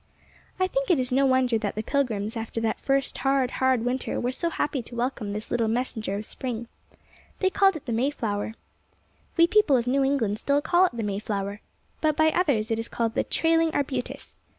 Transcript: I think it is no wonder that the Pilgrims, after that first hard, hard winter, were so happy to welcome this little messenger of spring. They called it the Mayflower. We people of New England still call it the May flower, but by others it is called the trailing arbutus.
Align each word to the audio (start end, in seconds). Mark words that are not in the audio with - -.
I 0.59 0.65
think 0.65 0.89
it 0.89 0.99
is 0.99 1.11
no 1.11 1.27
wonder 1.27 1.59
that 1.59 1.75
the 1.75 1.83
Pilgrims, 1.83 2.35
after 2.35 2.59
that 2.61 2.81
first 2.81 3.19
hard, 3.19 3.51
hard 3.61 3.85
winter, 3.85 4.19
were 4.19 4.31
so 4.31 4.49
happy 4.49 4.81
to 4.81 4.95
welcome 4.95 5.31
this 5.31 5.51
little 5.51 5.67
messenger 5.67 6.15
of 6.15 6.25
spring. 6.25 6.67
They 7.37 7.51
called 7.51 7.75
it 7.75 7.85
the 7.85 7.91
Mayflower. 7.91 8.55
We 9.37 9.45
people 9.45 9.77
of 9.77 9.85
New 9.85 10.03
England 10.03 10.39
still 10.39 10.59
call 10.59 10.87
it 10.87 10.93
the 10.97 11.03
May 11.03 11.19
flower, 11.19 11.61
but 12.01 12.17
by 12.17 12.29
others 12.31 12.71
it 12.71 12.79
is 12.79 12.87
called 12.87 13.13
the 13.13 13.23
trailing 13.23 13.69
arbutus. 13.75 14.39